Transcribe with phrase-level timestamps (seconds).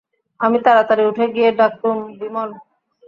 [0.39, 2.49] আমি তাড়তাড়ি উঠে গিয়ে ডাকলুম, বিমল!